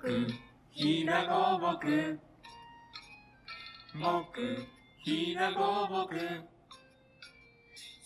[0.00, 0.26] く
[0.70, 2.18] ひだごぼく
[3.94, 4.56] もく
[5.04, 6.16] ひだごぼく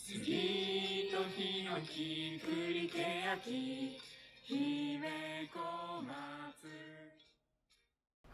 [0.05, 3.97] 杉とヒノキ栗けやき
[4.43, 5.09] 姫
[5.55, 6.15] 小松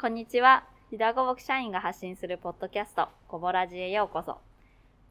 [0.00, 0.64] こんにちは。
[0.90, 4.38] ひだごぼく社員が発信するポッドキャスト、こぼらじへようこそ。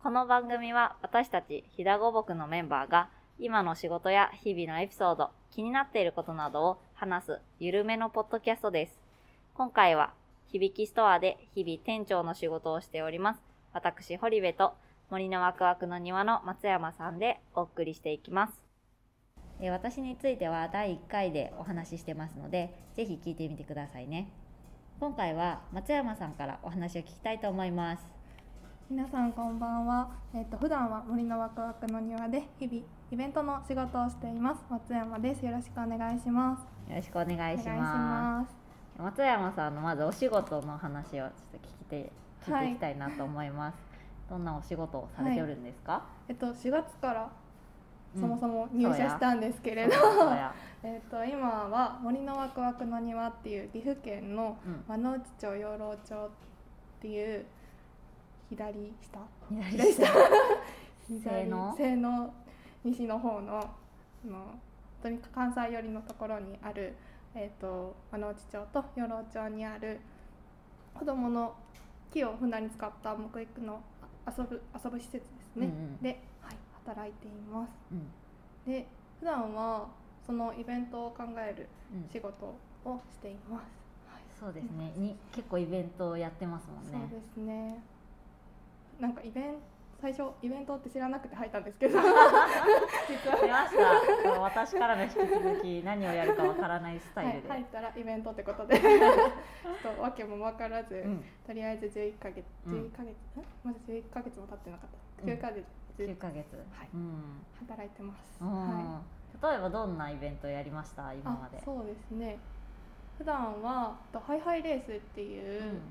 [0.02, 9.00] この番組は私たちひだごぼくのメンバーが今の仕事や日々のエピソード、気になっていることなどを話すゆるめのポッドキャストです。
[9.54, 10.12] 今回は
[10.50, 13.40] 響きストアで日々店長の仕事をしております。
[13.72, 14.74] 私、堀部と
[15.10, 18.54] 森のワクワクの庭の松山さんでお送りしていきます。
[19.62, 24.30] え私については第1回でお話ししてますので、ぜひ聞いてみてくださいね。
[25.00, 28.04] 今回は松山さんからお話を聞きたいと思います。
[28.90, 30.10] 皆さんこんばんは。
[30.34, 34.66] えっ、と普段は森のワクワクの庭で日々イベントの仕事をしています。
[34.70, 35.46] 松山です。
[35.46, 36.79] よろしくお願いします。
[36.90, 37.74] よろしくお願いしま。
[37.76, 38.56] ます。
[39.02, 41.58] 松山さんのまずお仕事の話をちょっと
[41.94, 42.12] 聞いて
[42.46, 43.78] 聞いていきたいなと思います。
[44.30, 46.04] どんなお仕事をされておるんですか？
[46.28, 46.32] す。
[46.32, 47.30] えっと4月から
[48.16, 48.22] うん。
[48.22, 50.54] そもそも入社したんですけれど、そうや。
[50.84, 54.84] えっと今は森のワクワクの庭っていう岐阜県のうん。
[54.88, 56.30] 和野内町養老町っ
[57.02, 57.46] ていう
[58.50, 59.20] 左下。
[59.50, 60.08] 左下。
[61.08, 61.76] 西の？
[62.84, 63.20] 西の？
[63.20, 64.69] 方のあの本
[65.02, 66.96] 当に関西寄りのところにある、
[67.36, 70.00] えー、と和野内町と養老町にある
[70.94, 71.56] 子どもの
[72.12, 73.82] 木をふんだんに使った木育の
[74.26, 75.22] あ遊ぶ遊ぶ施設で
[75.54, 75.98] すね、うんうん。
[76.02, 76.10] で、
[76.42, 77.70] はい、働いています。
[77.92, 78.72] うん。
[78.72, 78.88] で
[79.20, 79.88] 普段は
[80.26, 82.10] そのイベントを考えるうん。
[82.12, 82.46] 仕事
[82.86, 83.64] をしています、
[84.12, 84.22] はい。
[84.40, 84.94] そうですね。
[84.98, 87.08] に結構イベントをやってますもんね。
[87.10, 87.84] そうですね。
[89.00, 92.00] なんかイベント最初イベントって知らなくて入ったんですけど。
[92.00, 94.40] 実は出ました。
[94.40, 97.50] 私からの引き続き何をやるかわからないスタイルで。
[97.50, 98.80] はい、入ったらイベントってことで。
[98.80, 98.88] ちょ
[99.92, 102.74] っと訳も分からず、うん、とりあえず11ヶ月うん。
[102.74, 103.16] 11ヶ月、ん
[103.64, 105.24] まだ11ヶ月も経ってなかった。
[105.24, 105.30] うん。
[105.30, 105.66] 9ヶ月、
[105.98, 106.56] 9ヶ月。
[106.56, 106.90] はい。
[106.94, 107.46] うん。
[107.68, 108.50] 働いてます、うん。
[108.50, 109.02] は
[109.42, 111.14] 例えばどんなイベントをやりました？
[111.14, 111.58] い、今まで。
[111.58, 111.62] あ。
[111.66, 112.38] そうですね。
[113.18, 115.82] 普段はとハイハイレースっていう、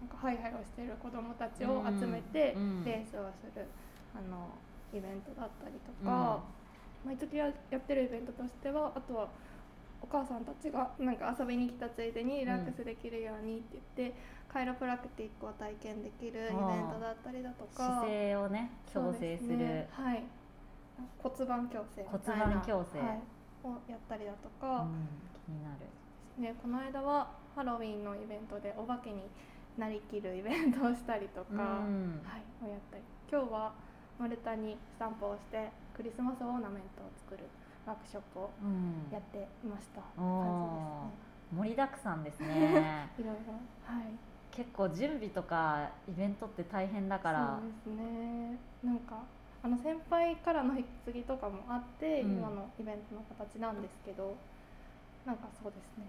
[0.00, 2.84] なんかハイハイをしている子どもたちを集めてうん。
[2.84, 3.66] レースをする、
[4.14, 4.48] あの
[4.92, 6.40] イベントだったりとか、
[7.04, 9.28] 毎月ややってるイベントとしてはあとは
[10.00, 14.16] お母さんたちがなんか遊びに来たついでにリラックスできるようにって言って、
[14.48, 19.58] カイロプラクティックを体験できるイベントだったりだとか姿勢をね矯正する。
[19.58, 20.22] ねはい、
[21.18, 23.20] 骨盤矯正み骨たいな盤矯正、はい、
[23.64, 25.08] をやったりだとうか、ん、
[25.44, 25.86] 気になる。
[26.38, 29.22] ね、この間はハロウィンのイベントでお化けに
[29.78, 32.20] なりきるイベントをしたりとか、うん。
[32.26, 33.72] はい、をやったり今日は
[34.18, 37.46] 丸太にスタンプをしてクリスマスオーナメントを作る
[37.86, 41.10] ワークショップをうんやっていました、お
[41.52, 43.08] 感盛りだくさんですねじですね。
[43.18, 43.52] いろいろ
[43.86, 44.04] はい。
[44.50, 47.60] 結構準備とかイベントって大変だから。
[47.86, 48.58] そうですね。
[48.82, 49.22] なんか
[49.62, 52.32] あの先輩からの引き継ぎとかもあって、うん。
[52.38, 54.36] 今のイベントの形なんですけど
[55.24, 56.06] なんかそうですね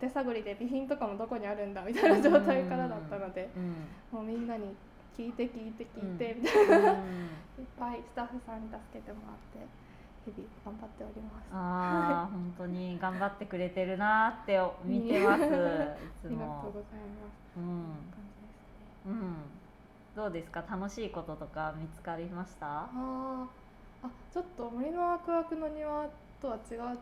[0.00, 4.18] 手探りで備品とかもどこにあるんだみたいな状態からだったので、うん。
[4.18, 4.74] もうみんなに
[5.16, 6.96] 聞いて聞いて聞いてうんみたいな、いっ
[7.58, 9.66] うんぱいスタッフさんに助けてもらって
[10.26, 11.46] 日々頑張っております。
[11.52, 15.44] ああ本当に頑張ってくれてるなって見てます。
[15.46, 15.54] いつあ
[16.28, 17.58] りがとうございます。
[17.58, 17.84] もうん。
[17.86, 18.52] 感じで
[19.02, 19.06] すね。
[19.06, 19.34] うん。
[20.14, 20.62] どうですか？
[20.68, 22.66] 楽しいこととか見つかりました？
[22.66, 24.06] あー。
[24.06, 26.06] あ、ちょっと森のワクワクの庭
[26.42, 26.98] とは違う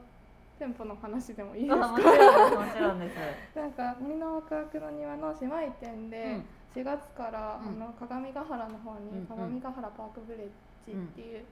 [0.59, 1.85] 店舗の話でもいいですか？
[1.87, 3.17] あもちろんです。
[3.59, 6.45] なんか森のワクワクの庭の姉妹店でうん。
[6.75, 7.83] 4月から、うん。
[7.83, 9.27] あの鏡ヶ原の方うんうにん。
[9.27, 10.49] 鏡ヶ原パークブレッ
[10.87, 11.45] ジっていう、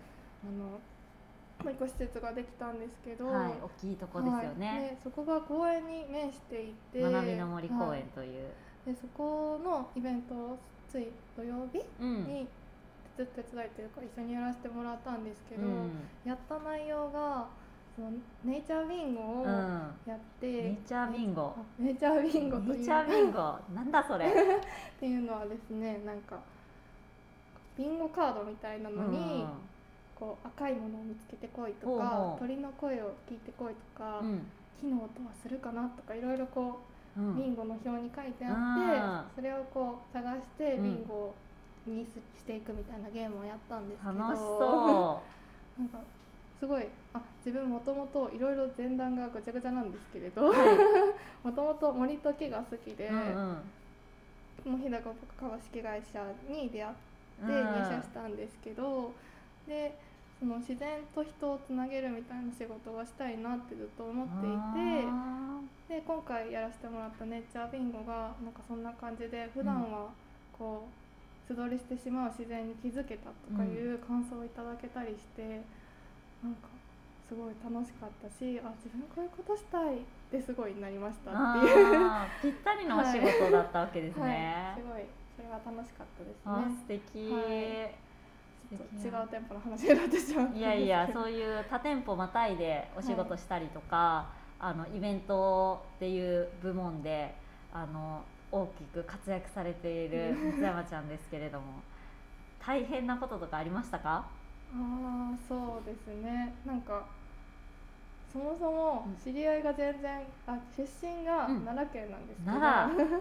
[0.44, 0.64] あの
[1.64, 4.96] もう一個施設ができたんですけど、はい大きいとこですよはい。
[5.02, 8.50] そこが公園に面していて学びの森公はい園という、
[8.86, 10.58] でそこのイベントを
[10.88, 12.24] つい土曜日うん。
[12.24, 12.48] に
[13.16, 15.90] 手手伝いというか一緒にやらせてもらったんですけど、うん。
[16.24, 17.46] やった内容が
[17.94, 18.10] その
[18.44, 19.48] ネイチャービンゴをうん。
[20.06, 21.54] やって、ネイチャービンゴ。
[21.56, 23.38] あネイチャービンゴネイチャービンゴ。
[23.74, 24.26] なんだそれ？
[24.32, 24.32] っ
[24.98, 26.38] ていうのはですねなんか
[27.76, 29.44] ビンゴカードみたいなのに、
[30.14, 34.46] こう赤いものを見つけてこいとかほう鳥の声を聞いてこいとか、うん。
[34.80, 36.80] 木の音はするかなとかいろいろこ
[37.16, 37.36] ううん。
[37.36, 40.82] ビンゴの表に書いてああって、それをこう探してうん。
[40.84, 41.34] ビンゴ
[41.86, 44.18] にすしていくみたいなゲームをやったんですけど。
[44.18, 45.20] 楽しそ
[45.78, 45.98] なんか
[46.62, 50.42] すごいあ自分もともといろいろ前段がぐちゃぐちゃなんですけれど
[51.42, 53.58] もともと森と木が好きで、うん
[54.68, 54.78] うん。
[54.78, 59.10] 日高株式会社に出会ってうん入社したんですけど、
[59.66, 59.98] で
[60.38, 70.10] その自然と人をつなげるみたいな仕事がしたいなってずっと思っていてあで今回やらせてもらったネイチャービンゴがなんかそんな感じで普段は
[70.56, 75.60] こう素通りしてしまう自然に気づけたとかいう感想をいただけたりして、
[76.42, 76.68] なんか
[77.28, 79.98] すごい楽しかったしあ自分こういうことしたいっ
[80.30, 81.96] てすごいなりましたっていう。
[82.42, 84.82] ぴったりのお仕事だったわけですはい、ねす。
[84.84, 85.04] ごい。
[85.36, 86.74] それは楽しかったですあね。
[86.76, 88.12] 素敵、はい。
[88.72, 90.58] 違う店舗の話になってしまったんですけど。
[90.58, 94.26] いやいやそういう多店舗またいでお仕事したりとか、
[94.58, 97.34] あのイベントっていう部門で
[97.72, 101.82] あの大きく活躍されている松山ちゃんですけれども
[102.64, 104.26] 大変なこととかありましたか？
[104.74, 106.54] ああそうですね。
[106.64, 107.04] なんか
[108.32, 111.60] そもそも知り合いが全然あ出身がうん。
[111.64, 113.20] 奈良県なんですけど、奈良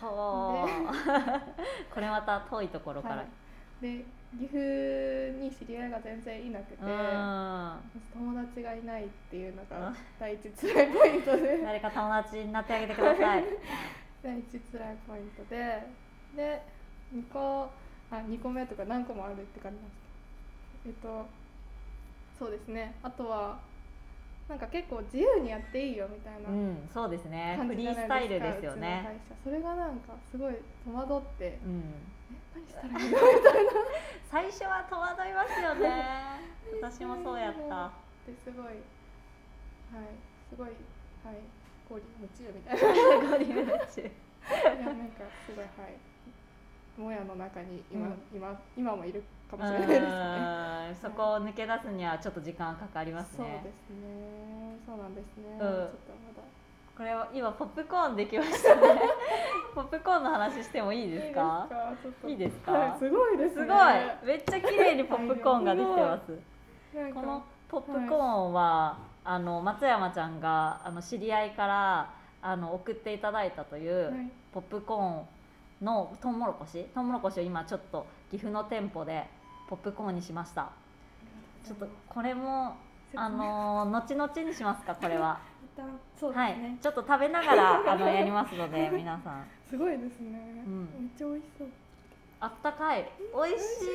[0.08, 3.26] ほう これまた遠いところから、はい。
[3.80, 4.04] で
[4.38, 4.56] 岐阜
[5.38, 6.82] に知り合いが全然いなくて。
[6.82, 7.78] うん。
[8.12, 9.96] 友達がいないっていうのがうん。
[10.18, 11.58] 第一辛いポイントで。
[11.64, 13.44] 誰か友達になってあげてください。
[14.22, 15.86] 第一辛いポイントで。
[16.36, 16.62] で
[17.12, 17.68] 2個
[18.10, 20.01] あ2個目とか何個もあるって感じなんです
[20.86, 21.26] えっと
[22.38, 22.94] そうですね。
[23.02, 23.60] あとは
[24.48, 27.58] なんか結構自由にやっていいよみたいなうんそうですね。
[27.66, 29.20] フリースタイルかですよね。
[29.44, 31.82] それがなんかすごい戸惑ってうん。
[32.32, 33.18] え何したらいいの
[34.30, 36.04] 最初は戸惑いますよね。
[36.82, 37.86] 私もそうやった。
[37.86, 37.90] っ
[38.26, 38.76] てすごいはい
[40.48, 40.76] すごいはい
[41.88, 43.30] ゴリ夢中みたいな。
[43.30, 44.04] ゴリ夢中い
[44.64, 48.22] やなんかすごいはいもやの中に今、うん。
[48.34, 49.22] 今今もいる
[49.56, 50.06] かもしれないですね。
[50.08, 50.62] うん
[51.02, 54.76] そこを抜け出すにはちょっと時間かかりますそうねですね。
[54.86, 55.58] そうなんですね、ん。
[55.58, 56.42] ちょっとまだ。
[56.96, 59.00] これは今ポップコーンできましたね。
[59.74, 61.66] ポップコーンの話してもいいですか？
[62.26, 62.60] いいですか？
[62.60, 62.72] すか？
[62.72, 63.62] はい、すごいですね。
[63.62, 64.26] すごい。
[64.26, 66.38] めっちゃ綺麗にポップコーンができてます。
[67.14, 72.10] このポップコーンは、あの松山ちゃんがあの知り合いから
[72.42, 74.30] あの送っていただいたという、はい。
[74.52, 75.20] ポップコー
[75.82, 76.84] ンのトウモロコシ？
[76.94, 79.26] トウモロコシを今ちょっと岐阜の店舗で
[79.68, 80.70] ポップコーンにしました。
[81.64, 82.76] ちょっとこれも
[83.14, 85.40] あの後々にしますかこれは。
[86.18, 89.46] そうですはねい、ちょっと食べながらあのやりますので 皆さん。
[89.68, 90.80] すごいですね、うん。
[91.00, 91.68] めっちゃ美味しそう。
[92.40, 93.08] あったかい。
[93.34, 93.88] 美味しい。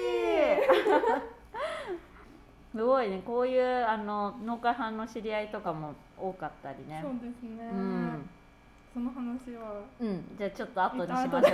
[2.77, 3.21] すごいね。
[3.25, 7.01] こういうあの農家さんの知り合いとかも多かったりね。
[7.03, 8.29] そうですね、うん、
[8.93, 9.81] その話は。
[9.99, 11.47] うん、じゃあちょっと後にしましょうか。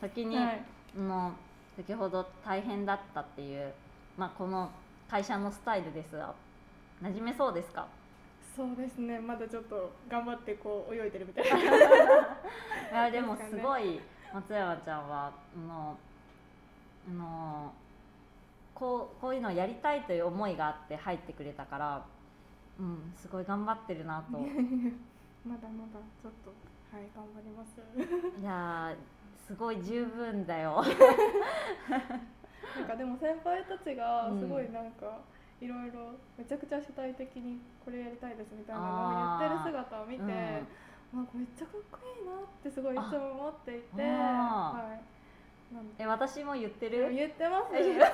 [0.00, 0.62] 先に、はい。
[0.96, 1.32] あの
[1.76, 3.72] 先ほど大変だったっていう、
[4.16, 4.70] まあ、この
[5.10, 6.34] 会社のスタイルですが
[7.02, 7.86] 馴染めそうですか？
[8.54, 9.18] そうですね。
[9.18, 11.58] まだちょっと頑張ってこう泳いでるみたいな。
[13.00, 13.98] いやでもすごい
[14.32, 15.96] 松山ちゃんはあの
[17.08, 17.72] あの
[18.74, 22.04] こうこういうのをやりたいという思いがあって入ってくれたから、
[22.78, 24.38] うん、すごい頑張ってるなと。
[25.44, 26.52] まだまだちょっと
[26.94, 27.80] はい頑張ります。
[28.40, 28.96] いやー
[29.46, 30.82] すごい十分だよ。
[32.76, 34.40] なんかでも先輩たちがうん。
[34.40, 35.18] すごいなんか、
[35.60, 40.28] いろいろめちゃくちゃ主体的にこれやりたいですみたいなのを言ってる姿を見て、うん。
[41.18, 44.06] なんかめっちゃかっこいいなってすごいいつも思っていて、あ
[44.72, 44.98] は
[45.70, 47.12] い、なんでえ私も言ってる？
[47.12, 48.06] 言ってますえ か。
[48.06, 48.10] っ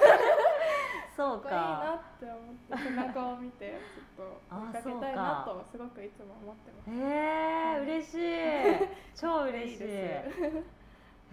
[1.17, 3.75] そうこいいなかって思って背中を見て
[4.17, 6.91] ちょっとあ追いかけたいなとすごくいつも思ってます。
[6.91, 8.89] えー、嬉しい。
[9.15, 9.89] 超嬉しい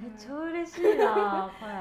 [0.01, 1.49] ですえ超嬉しいな。
[1.59, 1.73] これ。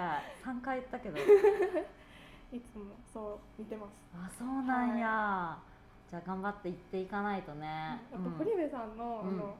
[0.52, 1.18] 3回言ったけど。
[1.18, 3.90] いつもそう見てます。
[4.14, 5.58] あそうなんや、
[6.08, 8.00] じゃあ頑張って行っていかないとね。
[8.12, 9.28] あと堀部さんの,、うん。
[9.28, 9.56] あの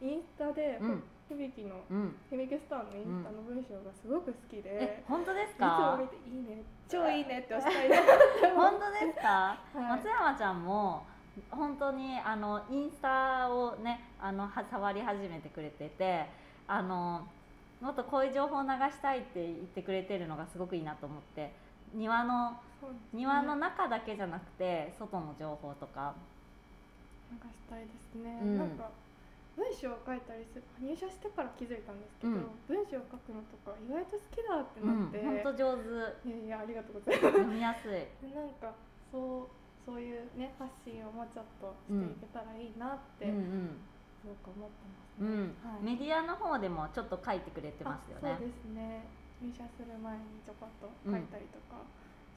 [0.00, 1.02] インスタで、うん。
[1.28, 2.16] 響のうん。
[2.30, 7.88] 響スターのインスタの文章がすごく好きで、え本当ですいつもか見ていいね超いいねって押したい。
[7.88, 7.96] な
[8.54, 9.78] 本当ですか、はい。
[9.78, 11.06] 松山ちゃんも
[11.50, 16.26] 本当にあのインスタをねあのは触り始めてくれてて
[16.66, 17.26] あの
[17.86, 21.52] もっとこういう情報を流したいって言ってくれてるのがすごくいいなと思って
[21.94, 22.56] 庭のね。
[23.12, 26.14] 庭の中だけじゃなくて外の情報とか。
[27.30, 28.58] 流したいですね、うん。
[28.58, 28.90] なんか
[29.56, 32.50] 文章を書いたりする入社してから気づいたんですけど、うん。
[32.68, 36.28] 文章を書くのとか意外と好きだってうんなって、本当上手。
[36.28, 37.38] いやいやありがとうございます。
[37.38, 37.90] 読みやすい。
[37.90, 38.74] でなんか
[39.10, 39.50] そう
[39.86, 43.95] そういうね発信をもうちょっとしていけたらいいなってうんす
[44.26, 45.54] ごく思ってますうん、うね、ん。
[45.62, 45.82] はい。
[45.82, 48.34] メディアの方でもちょっと書いてくれてますよね。
[48.34, 49.06] あそうですね。
[49.40, 51.82] 入社する前にちょこっと書いたりとか、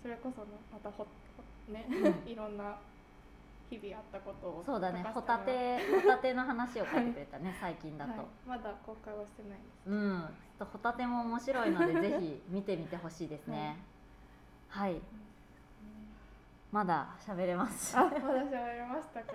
[0.02, 2.28] それこそのまたほほね、うん。
[2.30, 2.78] いろんな
[3.70, 5.04] 日々あったことをそうだね。
[5.14, 9.90] ホタテ ホタテの話を書いてくれたね最近だと、はい、まだ公開はしてないです。
[9.90, 10.22] うん。
[10.58, 13.78] ちょっとホタテも面白いので ぜひ見てみてほしいですね。
[14.70, 15.02] はい、
[16.72, 17.98] まだ喋れます。
[17.98, 19.34] あまだ喋りましたか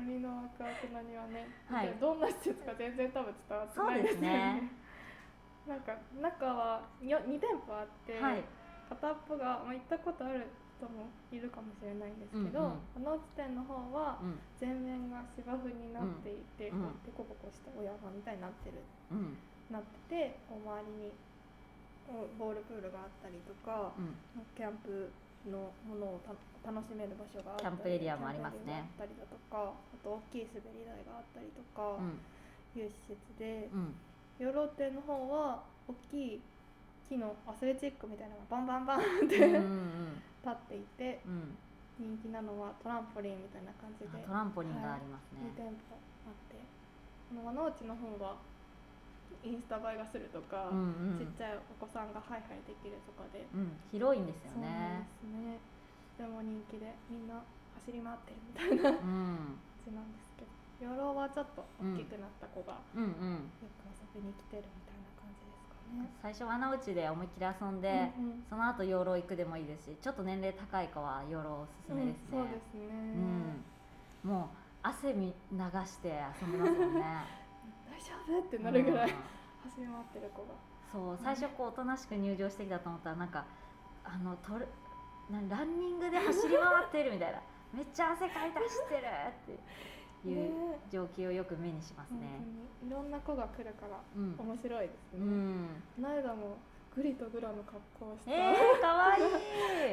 [0.00, 1.94] 森のワクワクの庭ね、はい。
[2.00, 4.72] どんな施設か全然多分伝わってないですよね。
[5.68, 8.44] なんか中はよ2店舗あって、はい。
[8.88, 10.48] 片っぽが、まあ、行ったことある
[10.80, 13.12] 人もいるかもしれないんですけど、うんうん。
[13.12, 14.40] あの地点の方はうん。
[14.58, 16.82] 全面が芝生になっていて、うん。
[16.82, 18.80] こうデコボコしたお山みたいになってる。
[19.12, 19.36] うん。
[19.70, 21.12] なっててこう周りに
[22.38, 24.16] ボールプールがあったりとか、うん。
[24.56, 25.12] キャンプ
[25.48, 28.84] のものをた楽しめる場所があったりキャンプエリアもありますね。
[28.94, 32.20] ったりだとかあと大きい滑り台があったりとかうん。
[32.76, 33.94] いう施設で、うん。
[34.38, 36.40] 養老店の方は大きい
[37.08, 40.14] 木のアスレチックみたいなのがバンバンバンっうんてうん。
[40.44, 41.56] 立っていてうん。
[41.98, 45.48] 人気なのはトランポリンみたいな感じであトランポリンがありますね。
[45.52, 45.96] 2店舗
[46.28, 46.56] あって
[47.28, 48.36] この和の内の方は
[49.42, 51.18] インスタ映えがするとか、うんうん。
[51.18, 53.72] ちっちゃいお子さんがハイハイできるとかで、うん。
[53.90, 55.58] 広いんですよそうですね。
[56.28, 57.40] も人気でみんな
[57.80, 59.58] 走り回ってるみたいな感うん。
[59.84, 63.50] じなんですけど養老はちょっと大きくなった子がようんうん。
[63.60, 66.08] く遊びに来てるみたいな感じですかね。
[66.20, 68.44] 最初は穴内で思いっきり遊んで、うんうん。
[68.48, 72.88] その後養老行くでもいいですしちょっと年齢高い子は養老おすすめですね、うん、そうですね、
[74.24, 74.30] うん。
[74.30, 77.00] もう汗み流して遊んでますもんね。
[77.00, 77.39] 大
[78.02, 78.38] 丈夫？
[78.38, 79.16] ってなるぐらいうん。
[79.70, 80.54] 走り回ってる子が。
[80.92, 83.44] そう最初こうおとなしく入場してきたと思ったらなんか
[84.04, 84.66] あのトル
[85.30, 87.40] なランニングで走り回ってるみたいな。
[87.72, 89.00] めっちゃ汗かいて走ってる
[89.54, 90.78] っていうね。
[90.90, 92.26] 状況をよく目にします本ね。
[92.84, 96.56] いろんな子が来るからうん、面白いですね、うん、この間も
[96.94, 99.22] グリとグラの格好をして、えー、かわいい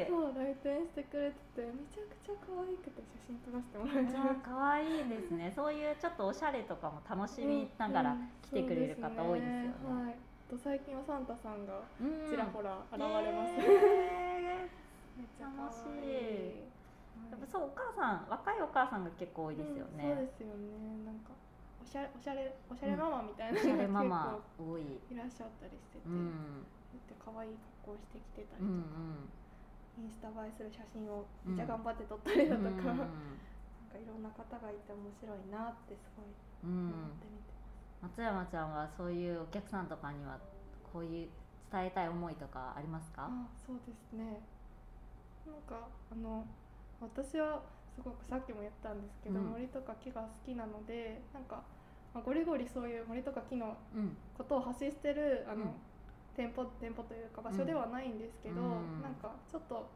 [0.10, 9.74] そう来店してくれててめちゃくちゃ可愛くて写真撮らせてもらえちゃいましかわいいですねそういうちょっとおしゃれとかも楽しみながら来てくれる方多いですよね。
[9.82, 10.16] そうはい。
[10.50, 13.54] と最近はサンタさんがうんちらほら現れます。
[13.58, 14.66] え
[15.16, 16.68] めっちゃ可楽しい
[17.30, 20.04] やっぱそうお母さん若いお母さんが結構多いですよね。
[20.10, 21.04] うんそうですよね。
[21.06, 21.30] なんか
[21.80, 24.82] おしゃれおしゃれおしゃれママみたいなおしゃれママ多い。
[24.82, 29.28] いらっしゃったりしてて、うんで可愛い格好してきてたりとうんか、
[29.98, 33.06] インスタ映えする写真をうんめっちゃ頑張って撮ったりだとか、うんなん
[33.92, 36.28] かいろんな方がいて面白いなってすごい
[36.64, 37.52] うん思ってみて
[38.04, 38.18] ます。
[38.20, 40.38] 松山ちゃんはそういうお客さんとかには
[40.92, 41.28] こういう
[41.72, 43.28] 伝えたい思いとかありますか？
[43.28, 44.44] あそうですね。
[45.46, 46.44] なんかあの
[47.00, 47.62] 私は
[47.94, 49.46] すごくさっきも言ったんですけど、うん。
[49.46, 51.62] 森とか木が好きなのでなんか、
[52.14, 54.16] まあ、ゴリゴリそういう森とか木のうん。
[54.36, 55.70] ことを発信してるあの、うん
[56.38, 59.02] 店舗店舗というか場所ではないんですけど、うん。
[59.02, 59.90] なんかちょっと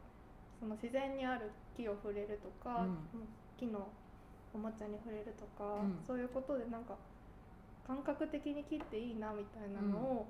[0.59, 2.97] その自然にある木を触れるとか、うん。
[3.57, 3.87] 木の
[4.53, 6.03] おもちゃに触れるとか、うん。
[6.05, 6.99] そういうことでなんか
[7.87, 10.27] 感覚的に木っていいなみたいなのを、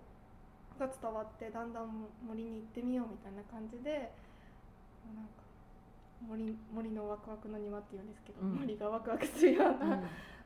[0.79, 1.89] が伝わってだんだん
[2.21, 4.13] 森に行ってみようみたいな感じで
[5.13, 5.41] なんか
[6.27, 8.55] 森森のワクワクの庭っていうんですけど、うん。
[8.61, 9.89] 森がワクワクするよううん。
[9.89, 9.97] な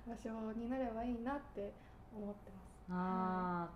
[0.07, 1.73] 場所になればいいなって
[2.15, 2.67] 思ってます。
[2.89, 3.67] あ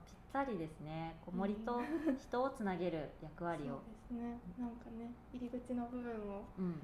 [0.41, 1.15] ったりですね。
[1.25, 1.81] こう森と
[2.17, 4.39] 人をつなげる役割を、そうですね。
[4.60, 6.81] なんかね入り口の部分をうん、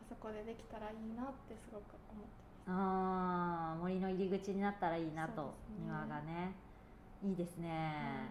[0.00, 5.48] あそこでできたらいいなってすごく思ってあー森の入り口になったらいいなと、ね。
[5.84, 6.52] 庭がね。
[7.20, 8.30] いいですね、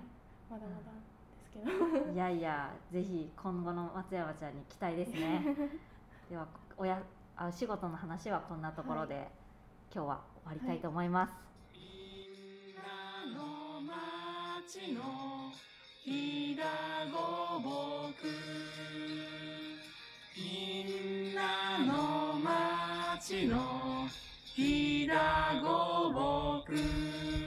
[0.50, 0.92] ます、まだまだ
[1.36, 5.44] ですけど、 いやいやぜひ今後の松山ちゃんに期待ですね。
[6.30, 6.48] では
[6.78, 7.02] おや
[7.36, 9.30] あお仕事の話はこんなところで、
[9.94, 11.47] 今日は終わりたいと思います、みん
[14.68, 15.00] 町の
[16.04, 16.66] ひだ
[17.10, 18.28] ごぼく。
[20.36, 24.10] みんなの町の
[24.44, 27.47] ひだごぼく。